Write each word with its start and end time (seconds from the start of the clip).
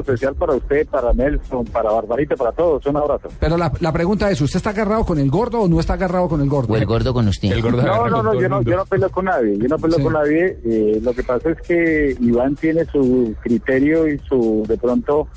Especial 0.00 0.34
para 0.34 0.54
usted, 0.54 0.86
para 0.88 1.12
Nelson, 1.12 1.64
para 1.66 1.90
Barbarita, 1.92 2.36
para 2.36 2.52
todos. 2.52 2.84
Un 2.86 2.96
abrazo. 2.96 3.28
Pero 3.40 3.56
la, 3.56 3.72
la 3.80 3.92
pregunta 3.92 4.30
es, 4.30 4.40
¿usted 4.40 4.56
está 4.58 4.70
agarrado 4.70 5.04
con 5.04 5.18
el 5.18 5.30
gordo 5.30 5.60
o 5.62 5.68
no 5.68 5.80
está 5.80 5.94
agarrado 5.94 6.28
con 6.28 6.40
el 6.40 6.48
gordo? 6.48 6.74
O 6.74 6.76
el 6.76 6.86
gordo 6.86 7.12
con 7.14 7.28
usted. 7.28 7.52
El 7.52 7.62
gordo 7.62 7.82
No, 7.82 8.08
no, 8.08 8.22
no, 8.22 8.34
yo 8.40 8.48
no, 8.48 8.62
yo 8.62 8.76
no 8.76 8.84
peleo 8.86 9.10
con 9.10 9.24
nadie. 9.26 9.56
Yo 9.58 9.68
no 9.68 9.78
peleo 9.78 9.98
Sí. 9.98 10.02
con 10.04 10.12
nadie. 10.12 10.58
Eh, 10.64 11.00
lo 11.02 11.12
que 11.12 11.22
pasa 11.22 11.50
es 11.50 11.60
que 11.62 12.16
Iván 12.20 12.54
tiene 12.56 12.84
su 12.86 13.34
criterio 13.42 14.08
y 14.08 14.18
su, 14.20 14.64
de 14.68 14.76
pronto, 14.76 15.28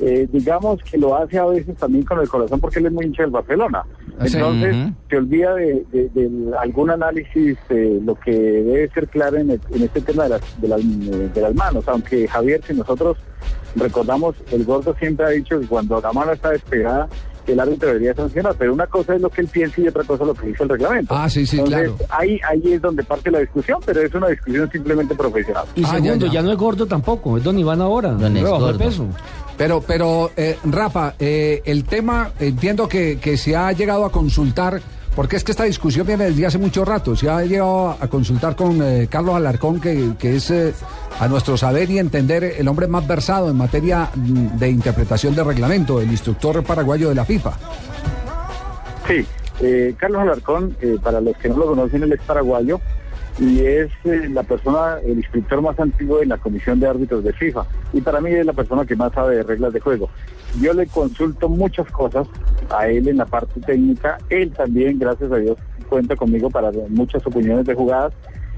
eh, 0.00 0.26
digamos 0.32 0.80
que 0.82 0.96
lo 0.96 1.14
hace 1.16 1.38
a 1.38 1.44
veces 1.46 1.76
también 1.76 2.04
con 2.04 2.18
el 2.20 2.28
corazón 2.28 2.58
porque 2.60 2.78
él 2.78 2.86
es 2.86 2.92
muy 2.92 3.06
hincha 3.06 3.22
del 3.22 3.30
Barcelona. 3.32 3.84
Sí. 4.24 4.36
Entonces, 4.36 4.74
Ujú. 4.76 4.94
se 5.08 5.16
olvida 5.16 5.54
de, 5.54 5.84
de- 5.92 6.08
de 6.14 6.56
algún 6.58 6.90
análisis, 6.90 7.56
eh, 7.70 8.00
lo 8.04 8.14
que 8.16 8.32
debe 8.32 8.88
ser 8.90 9.08
claro 9.08 9.36
en, 9.38 9.50
el- 9.50 9.60
en 9.70 9.82
este 9.82 10.00
tema 10.02 10.24
de 10.24 10.28
las, 10.30 10.60
de, 10.60 10.68
las, 10.68 10.80
de 11.34 11.40
las 11.40 11.54
manos. 11.54 11.84
Aunque 11.88 12.26
Javier, 12.28 12.60
si 12.66 12.74
nosotros 12.74 13.16
recordamos, 13.76 14.34
el 14.50 14.64
gordo 14.64 14.94
siempre 14.98 15.26
ha 15.26 15.30
dicho 15.30 15.58
que 15.60 15.66
cuando 15.66 16.00
la 16.00 16.12
mano 16.12 16.32
está 16.32 16.50
despegada, 16.50 17.08
que 17.46 17.52
el 17.52 17.60
árbitro 17.60 17.88
debería 17.88 18.14
sancionar. 18.14 18.54
Pero 18.58 18.74
una 18.74 18.86
cosa 18.86 19.14
es 19.14 19.20
lo 19.22 19.30
que 19.30 19.40
él 19.40 19.48
piensa 19.48 19.80
y 19.80 19.88
otra 19.88 20.04
cosa 20.04 20.24
es 20.24 20.28
lo 20.28 20.34
que 20.34 20.46
dice 20.48 20.62
el 20.62 20.68
reglamento. 20.68 21.14
Ah, 21.14 21.28
sí, 21.30 21.46
sí, 21.46 21.58
Entonces, 21.58 21.90
claro. 21.96 22.14
ahí, 22.20 22.38
ahí 22.48 22.72
es 22.74 22.82
donde 22.82 23.02
parte 23.02 23.30
la 23.30 23.38
discusión, 23.38 23.78
pero 23.84 24.00
es 24.02 24.14
una 24.14 24.28
discusión 24.28 24.70
simplemente 24.70 25.14
profesional. 25.14 25.64
Y 25.74 25.84
Ah, 25.84 25.88
segundo, 25.94 26.26
ya, 26.26 26.32
ya, 26.32 26.32
ya. 26.34 26.42
no 26.42 26.52
es 26.52 26.58
gordo 26.58 26.86
tampoco, 26.86 27.38
es 27.38 27.44
Don 27.44 27.58
Iván 27.58 27.80
ahora. 27.80 28.10
Don 28.10 28.36
es 28.36 28.44
gordo. 28.44 28.76
peso. 28.76 29.06
Pero, 29.56 29.82
pero 29.86 30.30
eh, 30.36 30.58
Rafa, 30.64 31.14
eh, 31.18 31.60
el 31.64 31.84
tema, 31.84 32.30
entiendo 32.38 32.88
que, 32.88 33.18
que 33.18 33.36
se 33.36 33.54
ha 33.56 33.72
llegado 33.72 34.04
a 34.06 34.10
consultar, 34.12 34.80
porque 35.14 35.36
es 35.36 35.44
que 35.44 35.52
esta 35.52 35.64
discusión 35.64 36.06
viene 36.06 36.24
desde 36.26 36.46
hace 36.46 36.58
mucho 36.58 36.84
rato, 36.84 37.16
se 37.16 37.28
ha 37.28 37.42
llegado 37.42 37.90
a 38.00 38.08
consultar 38.08 38.56
con 38.56 38.80
eh, 38.82 39.08
Carlos 39.10 39.34
Alarcón, 39.34 39.80
que, 39.80 40.12
que 40.18 40.36
es 40.36 40.50
eh, 40.50 40.72
a 41.18 41.28
nuestro 41.28 41.56
saber 41.56 41.90
y 41.90 41.98
entender 41.98 42.44
el 42.44 42.66
hombre 42.68 42.86
más 42.86 43.06
versado 43.06 43.50
en 43.50 43.56
materia 43.56 44.08
mm, 44.14 44.58
de 44.58 44.70
interpretación 44.70 45.34
de 45.34 45.44
reglamento, 45.44 46.00
el 46.00 46.10
instructor 46.10 46.62
paraguayo 46.64 47.08
de 47.08 47.14
la 47.14 47.24
FIFA. 47.24 47.52
Sí, 49.06 49.26
eh, 49.60 49.94
Carlos 49.98 50.22
Alarcón, 50.22 50.76
eh, 50.80 50.96
para 51.02 51.20
los 51.20 51.36
que 51.36 51.48
no 51.48 51.58
lo 51.58 51.66
conocen, 51.66 52.02
él 52.02 52.12
es 52.12 52.20
paraguayo 52.22 52.80
y 53.38 53.60
es 53.60 53.90
eh, 54.04 54.28
la 54.30 54.42
persona, 54.42 54.98
el 55.04 55.18
instructor 55.18 55.62
más 55.62 55.78
antiguo 55.78 56.22
en 56.22 56.30
la 56.30 56.38
comisión 56.38 56.80
de 56.80 56.88
árbitros 56.88 57.24
de 57.24 57.32
FIFA. 57.32 57.64
Y 57.92 58.00
para 58.00 58.20
mí 58.20 58.30
es 58.30 58.44
la 58.44 58.52
persona 58.52 58.84
que 58.84 58.96
más 58.96 59.12
sabe 59.12 59.36
de 59.36 59.42
reglas 59.42 59.72
de 59.72 59.80
juego. 59.80 60.08
Yo 60.60 60.72
le 60.74 60.86
consulto 60.86 61.48
muchas 61.48 61.90
cosas 61.90 62.26
a 62.70 62.88
él 62.88 63.08
en 63.08 63.18
la 63.18 63.26
parte 63.26 63.60
técnica. 63.60 64.18
Él 64.28 64.52
también, 64.52 64.98
gracias 64.98 65.30
a 65.32 65.36
Dios, 65.36 65.56
cuenta 65.88 66.16
conmigo 66.16 66.50
para 66.50 66.70
muchas 66.88 67.26
opiniones 67.26 67.64
de 67.66 67.74
jugadas. 67.74 68.12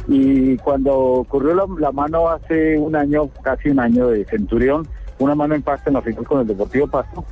Y 0.08 0.56
cuando 0.58 0.94
ocurrió 0.94 1.54
la, 1.78 1.92
mano 1.92 2.28
hace 2.28 2.76
un 2.76 2.96
año, 2.96 3.28
casi 3.42 3.68
un 3.68 3.78
año 3.78 4.08
de 4.08 4.24
Centurión, 4.24 4.86
una 5.18 5.34
mano 5.34 5.54
en 5.54 5.62
pasta 5.62 5.90
en 5.90 5.94
la 5.94 6.02
final 6.02 6.24
con 6.24 6.40
el 6.40 6.46
Deportivo 6.46 6.88
Pasto, 6.88 7.24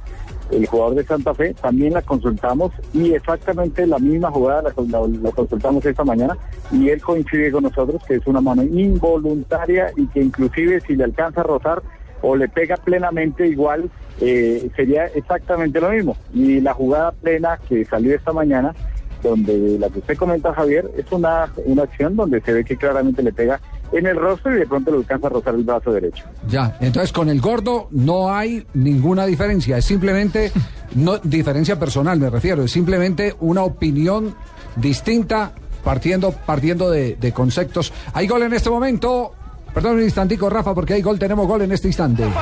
el 0.51 0.67
jugador 0.67 0.97
de 0.97 1.05
Santa 1.05 1.35
Fe, 1.35 1.55
también 1.55 1.93
la 1.93 2.03
consultamos 2.03 2.73
y 2.93 3.15
exactamente 3.15 3.87
la 3.87 3.99
misma 3.99 4.31
jugada 4.31 4.63
la, 4.63 5.31
consultamos 5.33 5.85
esta 5.85 6.05
mañana 6.05 6.37
y 6.73 6.89
él 6.89 7.01
coincide 7.01 7.53
con 7.53 7.65
nosotros 7.65 8.03
que 8.07 8.17
es 8.17 8.27
una 8.27 8.41
mano 8.41 8.63
involuntaria 8.63 9.93
y 9.97 10.07
que 10.09 10.21
inclusive 10.21 10.81
si 10.81 10.97
le 10.97 11.05
alcanza 11.05 11.41
a 11.41 11.45
rozar 11.45 11.83
o 12.23 12.37
le 12.37 12.49
pega 12.49 12.77
plenamente 12.77 13.47
igual 13.47 13.91
eh, 14.21 14.71
sería 14.77 15.07
exactamente 15.07 15.81
lo 15.81 15.91
mismo. 15.91 16.17
Y 16.35 16.61
la 16.61 16.75
jugada 16.75 17.13
plena 17.13 17.59
que 17.69 17.85
salió 17.87 18.15
esta 18.15 18.33
mañana, 18.33 18.75
donde 19.23 19.79
la 19.79 19.89
que 19.89 20.01
usted 20.01 20.17
comenta 20.17 20.53
Javier, 20.53 20.91
es 20.97 21.11
una, 21.13 21.51
una 21.65 21.85
acción 21.85 22.17
donde 22.17 22.41
se 22.43 22.53
ve 22.53 22.65
que 22.65 22.77
claramente 22.77 23.23
le 23.23 23.33
pega 23.33 23.61
en 23.93 24.07
el 24.07 24.17
rostro 24.17 24.55
y 24.55 24.61
de 24.61 24.67
pronto 24.67 24.91
le 24.91 24.99
alcanza 24.99 25.27
a 25.27 25.31
rozar 25.31 25.55
el 25.55 25.65
brazo 25.65 25.93
derecho. 25.93 26.25
Ya, 26.49 26.77
entonces 26.81 27.13
con 27.13 27.29
el 27.29 27.41
gordo 27.41 27.89
no 27.91 28.33
hay 28.33 28.67
ninguna 28.75 29.27
diferencia, 29.27 29.79
es 29.79 29.85
simplemente, 29.85 30.53
no 30.95 31.19
diferencia 31.19 31.79
personal 31.79 32.19
me 32.19 32.31
refiero, 32.31 32.65
es 32.65 32.71
simplemente 32.71 33.35
una 33.41 33.63
opinión 33.63 34.35
distinta 34.77 35.53
partiendo, 35.85 36.33
partiendo 36.33 36.91
de, 36.91 37.17
de 37.17 37.33
conceptos. 37.33 37.93
Hay 38.13 38.27
gol 38.27 38.43
en 38.43 38.53
este 38.53 38.71
momento, 38.71 39.33
perdón 39.75 39.97
un 39.97 40.03
instantico 40.03 40.49
Rafa, 40.51 40.75
porque 40.75 40.95
hay 40.95 41.03
gol, 41.03 41.19
tenemos 41.19 41.47
gol 41.47 41.63
en 41.63 41.73
este 41.73 41.89
instante. 41.89 42.23
Del 42.23 42.33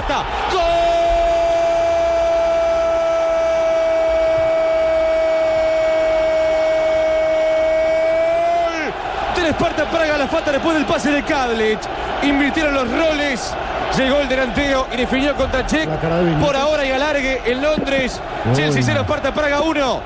Esparta 9.59 9.91
Praga 9.91 10.17
la 10.17 10.29
falta 10.29 10.53
después 10.53 10.75
del 10.77 10.85
pase 10.87 11.11
de 11.11 11.23
Kadlec. 11.25 11.81
Invirtieron 12.23 12.75
los 12.75 12.89
roles. 12.89 13.53
Llegó 13.97 14.19
el 14.21 14.29
delantero 14.29 14.87
y 14.93 14.97
definió 14.99 15.35
contra 15.35 15.67
Czech. 15.67 15.89
Por 16.41 16.55
ahora 16.55 16.85
y 16.85 16.91
alargue 16.93 17.41
en 17.45 17.61
Londres. 17.61 18.21
Chelsea 18.55 18.83
0, 18.85 19.01
Esparta 19.01 19.35
Praga 19.35 19.61
1. 19.63 20.01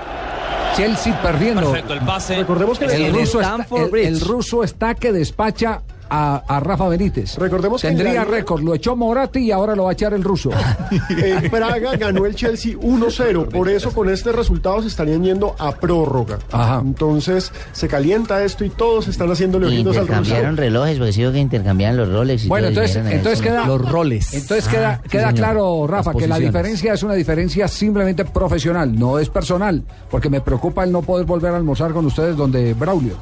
Chelsea 0.74 1.20
perdiendo. 1.20 1.70
Perfecto, 1.70 1.92
el 1.92 2.00
pase. 2.00 2.36
Recordemos 2.36 2.78
que 2.78 2.86
El 2.86 2.92
En 2.92 3.12
ruso, 3.14 3.40
está, 3.42 3.52
Stamford 3.56 3.82
el- 3.82 3.90
Bridge. 3.90 4.06
el 4.08 4.20
ruso 4.20 4.64
está 4.64 4.94
que 4.94 5.12
despacha 5.12 5.82
a, 6.10 6.42
a 6.46 6.60
Rafa 6.60 6.88
Benítez. 6.88 7.36
Recordemos 7.38 7.80
Tendría 7.82 8.24
récord, 8.24 8.62
lo 8.62 8.74
echó 8.74 8.96
Moratti 8.96 9.40
y 9.40 9.50
ahora 9.50 9.74
lo 9.74 9.84
va 9.84 9.90
a 9.90 9.92
echar 9.92 10.12
el 10.14 10.22
ruso. 10.22 10.50
En 11.10 11.50
Praga 11.50 11.96
ganó 11.96 12.26
el 12.26 12.34
Chelsea 12.34 12.74
1-0, 12.74 13.48
por 13.48 13.68
eso 13.68 13.92
con 13.92 14.08
este 14.08 14.32
resultado 14.32 14.82
se 14.82 14.88
estarían 14.88 15.22
yendo 15.22 15.54
a 15.58 15.72
prórroga. 15.72 16.38
Ajá. 16.50 16.80
Entonces 16.84 17.52
se 17.72 17.88
calienta 17.88 18.42
esto 18.44 18.64
y 18.64 18.70
todos 18.70 19.08
están 19.08 19.30
haciéndole 19.30 19.66
ojitos 19.66 19.96
al 19.96 20.06
ruso. 20.06 20.18
Intercambiaron 20.18 20.56
relojes, 20.56 20.98
porque 20.98 21.12
sí 21.12 21.22
veo 21.22 21.32
que 21.32 21.38
intercambiaban 21.38 21.96
los 21.96 22.08
roles. 22.12 22.44
Y 22.44 22.48
Bueno, 22.48 22.68
entonces, 22.68 22.96
entonces 22.96 23.40
queda 23.42 23.66
Los 23.66 23.90
roles. 23.90 24.34
Entonces 24.34 24.68
queda, 24.68 24.90
Ah, 24.92 25.00
sí, 25.02 25.08
queda 25.08 25.22
señor. 25.28 25.34
claro, 25.36 25.86
Rafa, 25.86 26.12
que 26.14 26.26
la 26.26 26.38
diferencia 26.38 26.92
es 26.94 27.02
una 27.02 27.14
diferencia 27.14 27.68
simplemente 27.68 28.24
profesional, 28.24 28.98
no 28.98 29.18
es 29.18 29.28
personal, 29.28 29.82
porque 30.10 30.28
me 30.28 30.40
preocupa 30.40 30.84
el 30.84 30.92
no 30.92 31.02
poder 31.02 31.24
volver 31.26 31.52
a 31.52 31.56
almorzar 31.56 31.92
con 31.92 32.06
ustedes 32.06 32.36
donde 32.36 32.74
Braulio. 32.74 33.16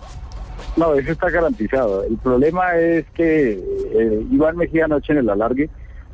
No, 0.81 0.95
eso 0.95 1.13
está 1.13 1.29
garantizado. 1.29 2.05
El 2.05 2.17
problema 2.17 2.75
es 2.77 3.05
que 3.11 3.53
eh, 3.53 4.27
Iván 4.31 4.57
Mejía 4.57 4.87
anoche 4.87 5.13
en 5.13 5.19
el 5.19 5.29
alargue 5.29 5.69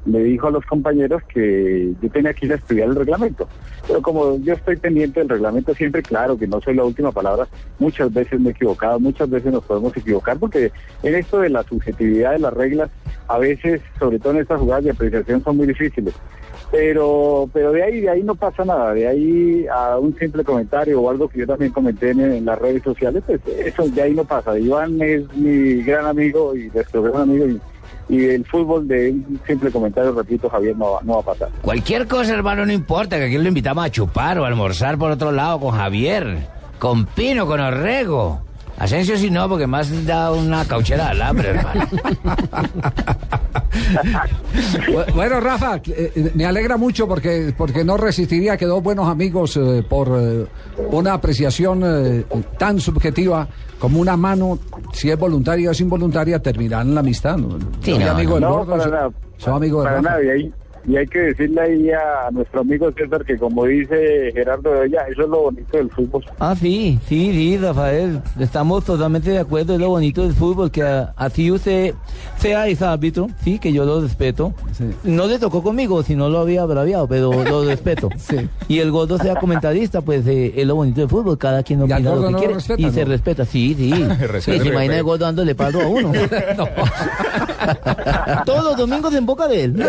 le 0.06 0.22
dijo 0.22 0.48
a 0.48 0.50
los 0.50 0.64
compañeros 0.64 1.22
que 1.24 1.92
yo 2.00 2.10
tenía 2.10 2.32
que 2.32 2.46
ir 2.46 2.52
a 2.52 2.56
estudiar 2.56 2.88
el 2.88 2.94
reglamento. 2.94 3.48
Pero 3.86 4.02
como 4.02 4.38
yo 4.38 4.54
estoy 4.54 4.76
pendiente 4.76 5.20
del 5.20 5.28
reglamento, 5.28 5.74
siempre 5.74 6.02
claro 6.02 6.38
que 6.38 6.46
no 6.46 6.60
soy 6.60 6.74
la 6.74 6.84
última 6.84 7.12
palabra, 7.12 7.46
muchas 7.78 8.12
veces 8.12 8.40
me 8.40 8.48
he 8.48 8.52
equivocado, 8.52 8.98
muchas 8.98 9.28
veces 9.28 9.52
nos 9.52 9.64
podemos 9.64 9.96
equivocar, 9.96 10.38
porque 10.38 10.72
en 11.02 11.14
esto 11.14 11.40
de 11.40 11.50
la 11.50 11.62
subjetividad 11.64 12.32
de 12.32 12.38
las 12.38 12.52
reglas, 12.52 12.90
a 13.28 13.38
veces, 13.38 13.80
sobre 13.98 14.18
todo 14.18 14.34
en 14.34 14.40
estas 14.40 14.60
jugadas 14.60 14.84
de 14.84 14.90
apreciación, 14.90 15.42
son 15.42 15.56
muy 15.56 15.66
difíciles. 15.66 16.14
Pero, 16.70 17.48
pero 17.52 17.70
de 17.70 17.82
ahí, 17.82 18.00
de 18.00 18.10
ahí 18.10 18.22
no 18.24 18.34
pasa 18.34 18.64
nada, 18.64 18.92
de 18.92 19.06
ahí 19.06 19.66
a 19.72 19.98
un 19.98 20.16
simple 20.18 20.42
comentario 20.42 21.00
o 21.00 21.08
algo 21.08 21.28
que 21.28 21.38
yo 21.40 21.46
también 21.46 21.70
comenté 21.70 22.10
en, 22.10 22.20
en 22.20 22.44
las 22.44 22.58
redes 22.58 22.82
sociales, 22.82 23.22
pues 23.24 23.40
eso 23.46 23.88
de 23.88 24.02
ahí 24.02 24.14
no 24.14 24.24
pasa. 24.24 24.58
Iván 24.58 25.00
es 25.00 25.32
mi 25.36 25.82
gran 25.82 26.06
amigo 26.06 26.56
y 26.56 26.68
nuestro 26.70 27.02
gran 27.02 27.22
amigo 27.22 27.46
y, 27.46 27.60
y 28.08 28.24
el 28.24 28.44
fútbol 28.44 28.86
de 28.86 29.10
un 29.10 29.40
simple 29.46 29.70
comentario, 29.70 30.12
repito, 30.12 30.48
Javier, 30.48 30.76
no 30.76 30.92
va, 30.92 31.00
no 31.02 31.14
va 31.14 31.20
a 31.20 31.24
pasar. 31.24 31.48
Cualquier 31.62 32.06
cosa, 32.06 32.32
hermano, 32.32 32.64
no 32.64 32.72
importa, 32.72 33.16
que 33.16 33.24
aquí 33.24 33.38
lo 33.38 33.48
invitamos 33.48 33.84
a 33.84 33.90
chupar 33.90 34.38
o 34.38 34.44
a 34.44 34.48
almorzar 34.48 34.96
por 34.96 35.10
otro 35.10 35.32
lado 35.32 35.60
con 35.60 35.72
Javier, 35.72 36.38
con 36.78 37.06
Pino, 37.06 37.46
con 37.46 37.60
Orrego. 37.60 38.42
Asensio 38.78 39.16
sí 39.16 39.30
no, 39.30 39.48
porque 39.48 39.66
más 39.66 40.06
da 40.06 40.30
una 40.32 40.64
cauchera 40.66 41.04
de 41.06 41.10
alambre, 41.10 41.48
hermano. 41.50 41.88
Bu- 44.88 45.14
Bueno, 45.14 45.40
Rafa, 45.40 45.76
eh, 45.86 46.12
eh, 46.14 46.30
me 46.34 46.46
alegra 46.46 46.76
mucho 46.76 47.06
porque, 47.08 47.52
porque 47.56 47.84
no 47.84 47.96
resistiría 47.96 48.56
que 48.56 48.66
dos 48.66 48.82
buenos 48.82 49.08
amigos 49.08 49.56
eh, 49.56 49.84
por 49.88 50.08
eh, 50.18 50.46
una 50.90 51.14
apreciación 51.14 52.24
tan 52.58 52.80
subjetiva 52.80 53.48
como 53.78 54.00
una 54.00 54.16
mano, 54.16 54.58
si 54.92 55.10
es 55.10 55.18
voluntaria 55.18 55.68
o 55.68 55.72
es 55.72 55.80
involuntaria, 55.80 56.38
terminarán 56.40 56.94
la 56.94 57.00
amistad. 57.00 57.36
¿no? 57.36 57.58
Sí, 57.82 57.92
Soy 57.92 57.98
no, 58.04 58.10
amigo 58.10 58.34
del 58.34 58.42
No, 58.42 58.50
gordo, 58.58 58.76
para 58.78 58.86
nada. 58.90 59.10
soy 59.36 59.54
amigo 59.54 59.80
de 59.80 59.84
Para 59.84 59.96
Rafa. 59.98 60.10
nada, 60.10 60.24
y 60.24 60.28
ahí, 60.28 60.52
Y 60.88 60.96
hay 60.96 61.06
que 61.06 61.18
decirle 61.18 61.60
ahí 61.60 61.90
a 61.90 62.30
nuestro 62.30 62.60
amigo 62.60 62.90
César 62.92 63.24
que 63.24 63.36
como 63.36 63.64
dice 63.64 64.30
Gerardo 64.32 64.70
de 64.72 64.80
Olla, 64.82 65.02
eso 65.10 65.22
es 65.22 65.28
lo 65.28 65.40
bonito 65.42 65.76
del 65.76 65.90
fútbol. 65.90 66.24
Ah, 66.38 66.54
sí, 66.54 66.98
sí, 67.08 67.32
sí, 67.32 67.58
Rafael. 67.58 68.20
Estamos 68.38 68.84
totalmente 68.84 69.30
de 69.30 69.38
acuerdo. 69.40 69.74
Es 69.74 69.80
lo 69.80 69.88
bonito 69.88 70.22
del 70.22 70.32
fútbol, 70.32 70.70
que 70.70 70.82
a- 70.82 71.12
así 71.16 71.50
usted 71.50 71.94
sea 72.38 72.68
ese 72.68 72.84
árbitro, 72.84 73.26
sí, 73.42 73.58
que 73.58 73.72
yo 73.72 73.84
lo 73.84 74.00
respeto. 74.00 74.54
No 75.02 75.26
le 75.26 75.38
tocó 75.40 75.62
conmigo, 75.62 76.02
si 76.04 76.14
no 76.14 76.28
lo 76.28 76.38
había 76.38 76.64
braviado, 76.64 77.08
pero 77.08 77.32
lo 77.44 77.64
respeto. 77.64 78.08
Y 78.68 78.80
el 78.80 78.90
gordo 78.90 79.18
sea 79.18 79.36
comentarista, 79.36 80.00
pues 80.00 80.26
eh, 80.26 80.52
es 80.56 80.66
lo 80.66 80.74
bonito 80.74 81.00
del 81.00 81.08
fútbol. 81.08 81.38
Cada 81.38 81.62
quien 81.62 81.82
opina 81.82 82.00
lo 82.00 82.16
que 82.16 82.20
no 82.20 82.30
lo 82.30 82.38
quiere. 82.38 82.54
respeta, 82.54 82.82
y 82.82 82.90
se 82.90 83.04
respeta, 83.04 83.44
sí, 83.44 83.74
sí. 83.74 83.92
Respeta, 84.20 84.56
y 84.56 84.60
se 84.60 84.68
imagina 84.68 84.96
el 84.96 85.02
gordo 85.04 85.24
dándole 85.24 85.54
palo 85.54 85.82
a 85.82 85.86
uno. 85.86 86.12
Todos 88.44 88.64
los 88.64 88.76
domingos 88.76 89.14
en 89.14 89.26
boca 89.26 89.46
de 89.48 89.64
él. 89.64 89.86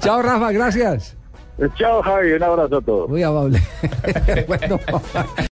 Chao, 0.00 0.22
Rafa, 0.22 0.52
gracias. 0.52 1.16
Chao, 1.76 2.02
Javi, 2.02 2.32
un 2.32 2.42
abrazo 2.42 2.78
a 2.78 2.80
todos. 2.80 3.08
Muy 3.10 3.22
amable. 3.22 3.60
bueno. 4.48 4.80